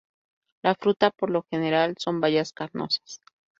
[0.63, 3.21] La fruta, por lo general son bayas carnosas.